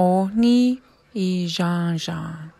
[0.00, 0.80] おに
[1.12, 2.57] いじゃんじゃん。